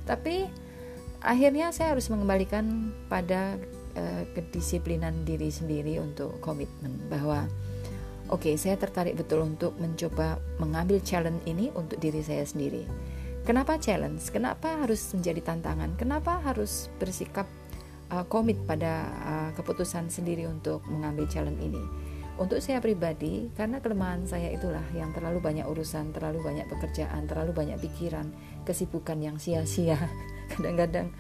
Tapi 0.09 0.47
akhirnya 1.23 1.71
saya 1.71 1.95
harus 1.95 2.09
mengembalikan 2.11 2.91
pada 3.07 3.55
uh, 3.95 4.23
kedisiplinan 4.35 5.23
diri 5.23 5.47
sendiri 5.53 5.99
untuk 6.01 6.39
komitmen 6.41 6.97
bahwa 7.07 7.47
oke 8.33 8.49
okay, 8.49 8.55
saya 8.57 8.75
tertarik 8.81 9.13
betul 9.13 9.45
untuk 9.45 9.77
mencoba 9.77 10.41
mengambil 10.57 10.97
challenge 11.05 11.45
ini 11.45 11.69
untuk 11.77 12.01
diri 12.01 12.25
saya 12.25 12.41
sendiri 12.41 12.89
kenapa 13.45 13.77
challenge 13.77 14.25
kenapa 14.33 14.81
harus 14.81 15.13
menjadi 15.13 15.53
tantangan 15.53 15.93
kenapa 15.93 16.41
harus 16.41 16.89
bersikap 16.97 17.45
uh, 18.13 18.25
komit 18.29 18.61
pada 18.69 19.09
uh, 19.25 19.49
keputusan 19.57 20.13
sendiri 20.13 20.45
untuk 20.45 20.85
mengambil 20.85 21.25
challenge 21.25 21.61
ini. 21.61 21.83
Untuk 22.33 22.65
saya 22.65 22.81
pribadi, 22.81 23.53
karena 23.53 23.77
kelemahan 23.77 24.25
saya 24.25 24.49
itulah 24.49 24.81
yang 24.97 25.13
terlalu 25.13 25.37
banyak 25.37 25.69
urusan, 25.69 26.17
terlalu 26.17 26.41
banyak 26.41 26.65
pekerjaan, 26.65 27.29
terlalu 27.29 27.53
banyak 27.53 27.77
pikiran, 27.77 28.33
kesibukan 28.65 29.21
yang 29.21 29.37
sia-sia. 29.37 30.01
Kadang-kadang 30.57 31.13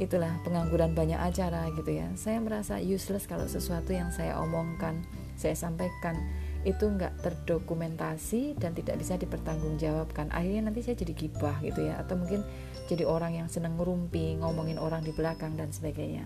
itulah 0.00 0.32
pengangguran 0.40 0.96
banyak 0.96 1.20
acara 1.20 1.68
gitu 1.76 1.92
ya. 1.92 2.08
Saya 2.16 2.40
merasa 2.40 2.80
useless 2.80 3.28
kalau 3.28 3.44
sesuatu 3.44 3.92
yang 3.92 4.08
saya 4.08 4.40
omongkan, 4.40 5.04
saya 5.36 5.52
sampaikan 5.52 6.16
itu 6.64 6.88
nggak 6.88 7.20
terdokumentasi 7.20 8.56
dan 8.56 8.72
tidak 8.72 8.96
bisa 9.00 9.20
dipertanggungjawabkan. 9.20 10.32
Akhirnya 10.32 10.72
nanti 10.72 10.80
saya 10.80 10.96
jadi 10.96 11.12
gibah 11.12 11.60
gitu 11.60 11.84
ya, 11.84 12.00
atau 12.00 12.16
mungkin 12.16 12.40
jadi 12.88 13.04
orang 13.04 13.36
yang 13.36 13.48
seneng 13.52 13.76
ngerumpi, 13.76 14.40
ngomongin 14.40 14.80
orang 14.80 15.04
di 15.04 15.12
belakang 15.12 15.56
dan 15.60 15.70
sebagainya. 15.70 16.24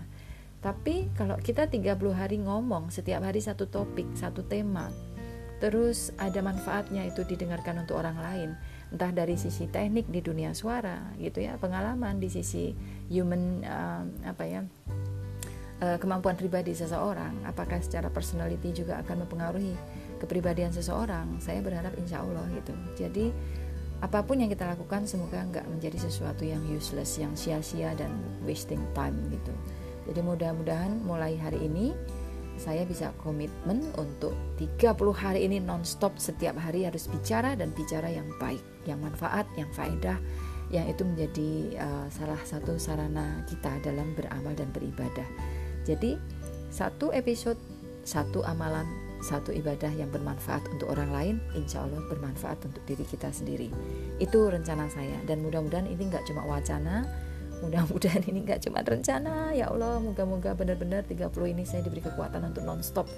Tapi 0.59 1.11
kalau 1.15 1.39
kita 1.39 1.71
30 1.71 1.95
hari 2.15 2.39
ngomong 2.43 2.91
setiap 2.91 3.23
hari 3.23 3.39
satu 3.39 3.71
topik, 3.71 4.07
satu 4.19 4.43
tema, 4.43 4.91
terus 5.63 6.11
ada 6.19 6.43
manfaatnya 6.43 7.07
itu 7.07 7.23
didengarkan 7.23 7.87
untuk 7.87 7.99
orang 7.99 8.19
lain, 8.19 8.51
entah 8.91 9.11
dari 9.11 9.39
sisi 9.39 9.71
teknik 9.71 10.11
di 10.11 10.19
dunia 10.23 10.55
suara 10.55 11.15
gitu 11.19 11.43
ya, 11.43 11.59
pengalaman 11.63 12.19
di 12.19 12.31
sisi 12.31 12.75
human 13.07 13.63
uh, 13.63 14.03
apa 14.27 14.45
ya 14.47 14.61
uh, 15.83 15.99
kemampuan 15.99 16.35
pribadi 16.35 16.75
seseorang, 16.75 17.47
apakah 17.47 17.79
secara 17.83 18.11
personality 18.11 18.75
juga 18.75 18.99
akan 19.03 19.27
mempengaruhi 19.27 19.75
kepribadian 20.19 20.75
seseorang. 20.75 21.39
Saya 21.39 21.63
berharap 21.63 21.95
insya 21.97 22.23
Allah 22.23 22.45
gitu. 22.53 22.75
Jadi 22.99 23.31
apa 23.99 24.23
pun 24.23 24.39
yang 24.39 24.47
kita 24.47 24.63
lakukan 24.63 25.11
semoga 25.11 25.43
nggak 25.43 25.67
menjadi 25.67 25.99
sesuatu 26.07 26.47
yang 26.47 26.63
useless, 26.71 27.19
yang 27.19 27.35
sia-sia 27.35 27.95
dan 27.99 28.15
wasting 28.47 28.83
time 28.95 29.19
gitu. 29.31 29.51
Jadi 30.07 30.21
mudah-mudahan 30.23 31.03
mulai 31.03 31.35
hari 31.35 31.67
ini 31.67 31.93
saya 32.59 32.83
bisa 32.83 33.15
komitmen 33.23 33.87
untuk 33.95 34.35
30 34.59 34.99
hari 35.15 35.47
ini 35.47 35.63
nonstop 35.63 36.19
setiap 36.19 36.59
hari 36.59 36.87
harus 36.87 37.07
bicara 37.07 37.55
dan 37.55 37.71
bicara 37.71 38.11
yang 38.11 38.27
baik, 38.43 38.63
yang 38.83 38.99
manfaat, 38.99 39.47
yang 39.55 39.71
faedah, 39.71 40.19
yang 40.69 40.85
itu 40.91 41.07
menjadi 41.07 41.51
uh, 41.79 42.07
salah 42.11 42.41
satu 42.43 42.75
sarana 42.77 43.47
kita 43.47 43.79
dalam 43.83 44.11
beramal 44.19 44.53
dan 44.59 44.69
beribadah. 44.75 45.27
Jadi 45.87 46.19
satu 46.69 47.15
episode, 47.15 47.57
satu 48.03 48.43
amalan 48.45 49.08
satu 49.19 49.51
ibadah 49.51 49.91
yang 49.95 50.09
bermanfaat 50.15 50.67
untuk 50.71 50.95
orang 50.95 51.11
lain, 51.11 51.37
insya 51.59 51.83
Allah 51.83 52.03
bermanfaat 52.07 52.63
untuk 52.67 52.83
diri 52.87 53.03
kita 53.03 53.31
sendiri. 53.35 53.69
Itu 54.23 54.47
rencana 54.47 54.87
saya 54.91 55.19
dan 55.27 55.43
mudah-mudahan 55.43 55.91
ini 55.91 56.07
nggak 56.07 56.27
cuma 56.31 56.47
wacana, 56.47 57.07
mudah-mudahan 57.63 58.23
ini 58.31 58.47
nggak 58.47 58.63
cuma 58.67 58.81
rencana. 58.87 59.51
Ya 59.53 59.71
Allah, 59.71 59.99
moga-moga 59.99 60.55
benar-benar 60.55 61.03
30 61.07 61.29
ini 61.51 61.63
saya 61.67 61.83
diberi 61.83 62.03
kekuatan 62.03 62.55
untuk 62.55 62.63
nonstop 62.63 63.11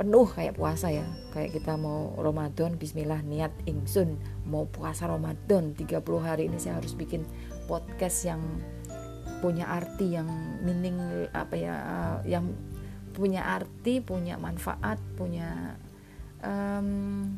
penuh 0.00 0.24
kayak 0.24 0.56
puasa 0.56 0.88
ya 0.88 1.04
kayak 1.36 1.60
kita 1.60 1.76
mau 1.76 2.16
Ramadan 2.16 2.80
Bismillah 2.80 3.20
niat 3.20 3.52
ingsun 3.68 4.16
mau 4.48 4.64
puasa 4.64 5.04
Ramadan 5.04 5.76
30 5.76 6.00
hari 6.24 6.48
ini 6.48 6.56
saya 6.56 6.80
harus 6.80 6.96
bikin 6.96 7.20
podcast 7.68 8.24
yang 8.24 8.40
punya 9.44 9.68
arti 9.68 10.16
yang 10.16 10.28
meaning 10.64 10.96
apa 11.36 11.52
ya 11.52 11.76
yang 12.24 12.48
punya 13.20 13.44
arti, 13.44 14.00
punya 14.00 14.40
manfaat, 14.40 14.96
punya 15.20 15.76
um, 16.40 17.36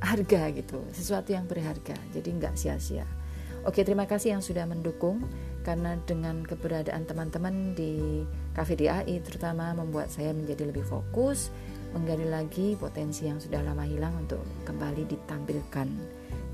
harga 0.00 0.48
gitu, 0.56 0.80
sesuatu 0.96 1.36
yang 1.36 1.44
berharga. 1.44 1.94
Jadi 2.16 2.28
nggak 2.40 2.56
sia-sia. 2.56 3.04
Oke, 3.68 3.84
terima 3.84 4.08
kasih 4.08 4.38
yang 4.38 4.42
sudah 4.42 4.64
mendukung 4.64 5.20
karena 5.66 6.00
dengan 6.08 6.46
keberadaan 6.48 7.04
teman-teman 7.04 7.76
di 7.76 8.24
Cafe 8.56 8.74
terutama 9.20 9.76
membuat 9.76 10.08
saya 10.08 10.32
menjadi 10.32 10.72
lebih 10.72 10.86
fokus, 10.88 11.52
menggali 11.92 12.24
lagi 12.24 12.74
potensi 12.74 13.28
yang 13.28 13.38
sudah 13.38 13.60
lama 13.60 13.84
hilang 13.84 14.16
untuk 14.16 14.40
kembali 14.64 15.04
ditampilkan. 15.04 15.88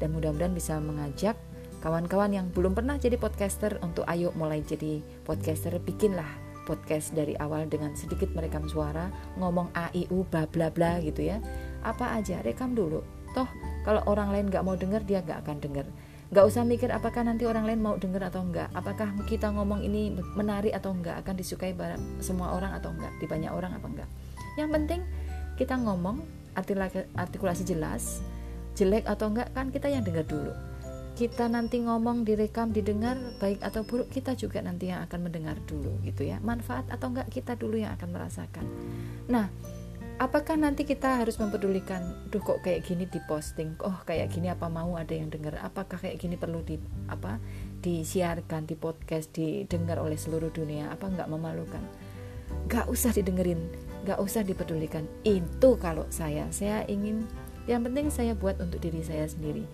Dan 0.02 0.08
mudah-mudahan 0.10 0.52
bisa 0.52 0.76
mengajak 0.82 1.38
kawan-kawan 1.80 2.32
yang 2.34 2.46
belum 2.50 2.74
pernah 2.74 2.98
jadi 2.98 3.14
podcaster 3.20 3.78
untuk 3.84 4.02
ayo 4.10 4.34
mulai 4.34 4.64
jadi 4.66 4.98
podcaster, 5.22 5.78
bikinlah 5.78 6.43
podcast 6.64 7.12
dari 7.12 7.36
awal 7.38 7.68
dengan 7.68 7.92
sedikit 7.94 8.32
merekam 8.32 8.66
suara, 8.66 9.12
ngomong 9.38 9.70
a 9.76 9.92
i 9.94 10.08
u 10.10 10.24
bla 10.26 10.48
bla 10.48 10.72
bla 10.72 10.98
gitu 11.04 11.24
ya. 11.24 11.38
Apa 11.84 12.16
aja 12.18 12.40
rekam 12.40 12.72
dulu. 12.72 13.04
Toh 13.36 13.48
kalau 13.84 14.02
orang 14.08 14.32
lain 14.32 14.46
nggak 14.50 14.64
mau 14.64 14.74
dengar 14.74 15.04
dia 15.04 15.20
nggak 15.20 15.44
akan 15.44 15.56
dengar. 15.60 15.86
Nggak 16.32 16.44
usah 16.50 16.66
mikir 16.66 16.90
apakah 16.90 17.22
nanti 17.22 17.44
orang 17.44 17.68
lain 17.68 17.80
mau 17.84 17.94
dengar 17.94 18.26
atau 18.26 18.42
enggak. 18.42 18.72
Apakah 18.74 19.12
kita 19.28 19.52
ngomong 19.52 19.84
ini 19.84 20.16
menarik 20.34 20.74
atau 20.74 20.90
enggak 20.90 21.22
akan 21.22 21.38
disukai 21.38 21.76
semua 22.18 22.56
orang 22.56 22.74
atau 22.74 22.90
enggak, 22.90 23.12
di 23.22 23.26
banyak 23.28 23.52
orang 23.52 23.76
apa 23.76 23.86
enggak. 23.86 24.08
Yang 24.58 24.70
penting 24.74 25.00
kita 25.54 25.78
ngomong 25.78 26.24
artikulasi 27.14 27.62
jelas, 27.62 28.24
jelek 28.74 29.06
atau 29.06 29.30
enggak 29.30 29.52
kan 29.54 29.70
kita 29.70 29.86
yang 29.86 30.02
dengar 30.02 30.26
dulu 30.26 30.73
kita 31.14 31.46
nanti 31.46 31.78
ngomong 31.78 32.26
direkam 32.26 32.74
didengar 32.74 33.14
baik 33.38 33.62
atau 33.62 33.86
buruk 33.86 34.10
kita 34.10 34.34
juga 34.34 34.58
nanti 34.58 34.90
yang 34.90 35.06
akan 35.06 35.30
mendengar 35.30 35.54
dulu 35.62 36.02
gitu 36.02 36.26
ya. 36.26 36.42
Manfaat 36.42 36.90
atau 36.90 37.14
enggak 37.14 37.30
kita 37.30 37.54
dulu 37.54 37.78
yang 37.78 37.94
akan 37.94 38.10
merasakan. 38.10 38.66
Nah 39.30 39.46
apakah 40.18 40.58
nanti 40.58 40.82
kita 40.82 41.22
harus 41.22 41.38
mempedulikan 41.38 42.02
duh 42.34 42.42
kok 42.42 42.62
kayak 42.62 42.86
gini 42.86 43.06
diposting 43.06 43.74
oh 43.82 43.98
kayak 44.06 44.30
gini 44.30 44.46
apa 44.46 44.70
mau 44.70 44.94
ada 44.94 45.10
yang 45.10 45.26
dengar 45.26 45.58
apakah 45.58 45.98
kayak 45.98 46.22
gini 46.22 46.38
perlu 46.38 46.62
di 46.62 46.78
apa 47.10 47.42
disiarkan 47.82 48.66
di 48.66 48.78
podcast 48.78 49.30
didengar 49.30 50.02
oleh 50.02 50.18
seluruh 50.18 50.50
dunia? 50.50 50.90
Apa 50.90 51.14
enggak 51.14 51.30
memalukan? 51.30 51.82
Nggak 52.66 52.90
usah 52.90 53.14
didengerin 53.14 53.70
nggak 54.02 54.18
usah 54.18 54.42
dipedulikan. 54.42 55.06
Itu 55.22 55.78
kalau 55.78 56.04
saya. 56.10 56.50
Saya 56.50 56.84
ingin 56.90 57.24
yang 57.64 57.80
penting 57.80 58.12
saya 58.12 58.36
buat 58.36 58.60
untuk 58.60 58.82
diri 58.82 59.00
saya 59.00 59.24
sendiri 59.24 59.64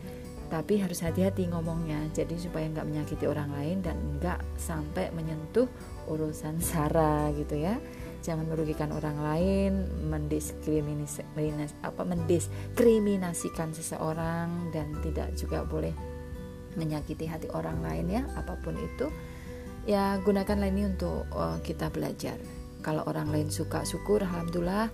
tapi 0.51 0.83
harus 0.83 1.01
hati-hati 1.07 1.47
ngomongnya. 1.47 2.11
Jadi 2.11 2.35
supaya 2.37 2.67
nggak 2.67 2.85
menyakiti 2.85 3.25
orang 3.31 3.55
lain 3.55 3.87
dan 3.87 3.97
nggak 4.19 4.43
sampai 4.59 5.15
menyentuh 5.15 5.71
urusan 6.11 6.59
sara 6.69 7.31
gitu 7.39 7.55
ya. 7.55 7.79
Jangan 8.21 8.53
merugikan 8.53 8.93
orang 8.93 9.17
lain 9.17 9.73
mendiskriminasi 10.13 11.25
apa 11.81 12.03
mendiskriminasikan 12.05 13.73
seseorang 13.73 14.69
dan 14.77 14.93
tidak 15.01 15.33
juga 15.39 15.65
boleh 15.65 15.97
menyakiti 16.77 17.25
hati 17.25 17.49
orang 17.57 17.81
lain 17.81 18.21
ya 18.21 18.23
apa 18.37 18.59
pun 18.61 18.77
itu. 18.77 19.09
Ya 19.89 20.21
gunakanlah 20.21 20.69
ini 20.69 20.93
untuk 20.93 21.25
uh, 21.33 21.57
kita 21.65 21.89
belajar. 21.89 22.37
Kalau 22.85 23.07
orang 23.09 23.33
lain 23.33 23.49
suka 23.49 23.87
syukur 23.87 24.21
alhamdulillah. 24.21 24.93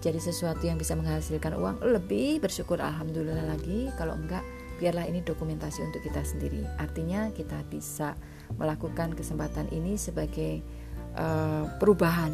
Jadi 0.00 0.16
sesuatu 0.16 0.64
yang 0.64 0.80
bisa 0.80 0.96
menghasilkan 0.96 1.60
uang 1.60 1.84
lebih 1.84 2.40
bersyukur 2.40 2.80
alhamdulillah 2.80 3.44
lagi. 3.50 3.90
Kalau 4.00 4.16
enggak 4.16 4.40
biarlah 4.80 5.04
ini 5.04 5.20
dokumentasi 5.20 5.84
untuk 5.84 6.00
kita 6.00 6.24
sendiri 6.24 6.64
artinya 6.80 7.28
kita 7.36 7.60
bisa 7.68 8.16
melakukan 8.56 9.12
kesempatan 9.12 9.68
ini 9.70 10.00
sebagai 10.00 10.64
uh, 11.20 11.68
perubahan 11.76 12.32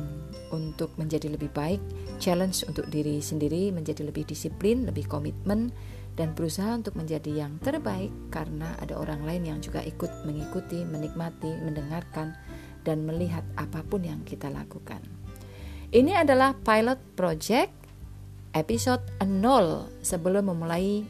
untuk 0.54 0.94
menjadi 0.94 1.34
lebih 1.34 1.50
baik 1.50 1.82
challenge 2.22 2.62
untuk 2.70 2.86
diri 2.86 3.18
sendiri 3.18 3.74
menjadi 3.74 4.06
lebih 4.06 4.24
disiplin 4.30 4.86
lebih 4.86 5.10
komitmen 5.10 5.74
dan 6.16 6.32
berusaha 6.32 6.72
untuk 6.72 6.96
menjadi 6.96 7.44
yang 7.44 7.60
terbaik 7.60 8.08
karena 8.32 8.72
ada 8.80 8.96
orang 8.96 9.20
lain 9.28 9.52
yang 9.52 9.58
juga 9.60 9.84
ikut 9.84 10.24
mengikuti, 10.24 10.80
menikmati, 10.82 11.60
mendengarkan, 11.60 12.32
dan 12.88 13.04
melihat 13.04 13.44
apa 13.60 13.84
pun 13.84 14.00
yang 14.00 14.24
kita 14.24 14.48
lakukan. 14.48 15.04
Ini 15.92 16.24
adalah 16.24 16.56
pilot 16.56 16.98
project 17.14 17.70
episode 18.56 19.04
0 19.20 19.92
sebelum 20.00 20.48
memulai 20.50 21.04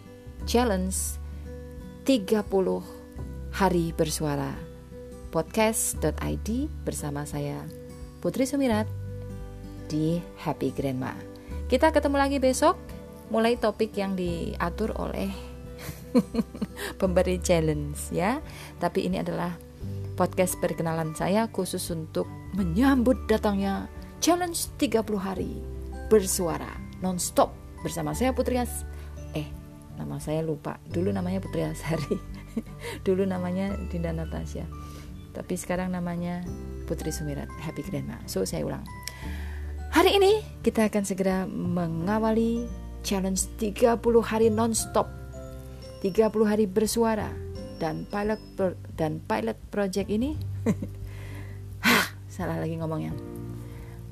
challenge 0.44 1.22
30 2.06 2.38
hari 3.50 3.90
bersuara 3.90 4.54
podcast.id 5.34 6.48
bersama 6.86 7.26
saya 7.26 7.66
Putri 8.22 8.46
Sumirat 8.46 8.86
di 9.90 10.22
Happy 10.38 10.70
Grandma. 10.70 11.18
Kita 11.66 11.90
ketemu 11.90 12.14
lagi 12.14 12.38
besok 12.38 12.78
mulai 13.26 13.58
topik 13.58 13.90
yang 13.98 14.14
diatur 14.14 14.94
oleh 14.94 15.34
pemberi 17.02 17.42
challenge 17.42 18.14
ya. 18.14 18.38
Tapi 18.78 19.10
ini 19.10 19.18
adalah 19.18 19.58
podcast 20.14 20.62
perkenalan 20.62 21.10
saya 21.18 21.50
khusus 21.50 21.90
untuk 21.90 22.30
menyambut 22.54 23.18
datangnya 23.26 23.90
challenge 24.22 24.70
30 24.78 25.02
hari 25.18 25.58
bersuara 26.06 26.70
nonstop 27.02 27.50
bersama 27.82 28.14
saya 28.14 28.30
Putri 28.30 28.62
As 28.62 28.86
nama 29.96 30.20
saya 30.20 30.44
lupa. 30.44 30.78
Dulu 30.86 31.10
namanya 31.10 31.40
Putri 31.42 31.64
Asari. 31.64 32.16
Dulu 33.06 33.24
namanya 33.24 33.74
Dinda 33.90 34.12
Natasha. 34.12 34.68
Tapi 35.32 35.54
sekarang 35.56 35.92
namanya 35.92 36.44
Putri 36.84 37.10
Sumirat. 37.10 37.48
Happy 37.60 37.82
Grandma. 37.84 38.20
So 38.30 38.44
saya 38.44 38.64
ulang. 38.64 38.84
Hari 39.90 40.20
ini 40.20 40.44
kita 40.60 40.86
akan 40.92 41.02
segera 41.08 41.48
mengawali 41.48 42.68
challenge 43.00 43.48
30 43.58 44.00
hari 44.22 44.48
nonstop. 44.52 45.08
30 46.04 46.30
hari 46.44 46.64
bersuara. 46.68 47.32
Dan 47.76 48.08
pilot 48.08 48.40
dan 48.96 49.20
pilot 49.24 49.58
project 49.68 50.08
ini. 50.08 50.36
Hah, 51.86 52.16
salah 52.28 52.56
lagi 52.56 52.76
ngomongnya. 52.80 53.12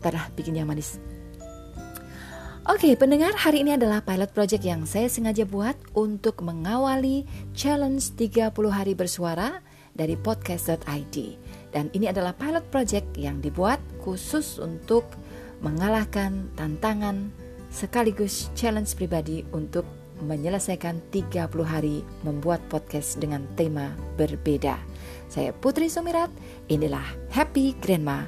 Tarah 0.05 0.29
bikin 0.37 0.61
yang 0.61 0.69
manis 0.69 1.01
Oke, 2.65 2.97
pendengar, 2.97 3.37
hari 3.37 3.61
ini 3.61 3.77
adalah 3.77 4.01
pilot 4.01 4.33
project 4.33 4.65
yang 4.65 4.89
saya 4.89 5.05
sengaja 5.13 5.45
buat 5.45 5.77
untuk 5.93 6.41
mengawali 6.41 7.29
challenge 7.53 8.17
30 8.17 8.57
hari 8.73 8.97
bersuara 8.97 9.61
dari 9.93 10.17
podcast.id. 10.17 11.17
Dan 11.77 11.93
ini 11.93 12.09
adalah 12.09 12.33
pilot 12.33 12.65
project 12.73 13.21
yang 13.21 13.45
dibuat 13.45 13.85
khusus 14.01 14.57
untuk 14.65 15.05
mengalahkan 15.61 16.49
tantangan 16.57 17.29
sekaligus 17.69 18.49
challenge 18.57 18.97
pribadi 18.97 19.45
untuk 19.53 19.85
menyelesaikan 20.25 21.05
30 21.13 21.45
hari 21.69 22.01
membuat 22.25 22.65
podcast 22.73 23.21
dengan 23.21 23.45
tema 23.61 23.93
berbeda. 24.17 24.81
Saya 25.29 25.53
Putri 25.53 25.93
Sumirat, 25.93 26.33
inilah 26.73 27.05
Happy 27.29 27.77
Grandma, 27.77 28.25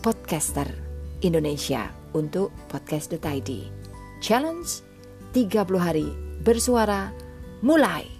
podcaster 0.00 0.72
Indonesia 1.20 1.99
untuk 2.14 2.52
podcast.id. 2.68 3.50
Challenge 4.20 4.70
30 5.32 5.78
hari 5.80 6.08
bersuara 6.44 7.14
mulai. 7.62 8.19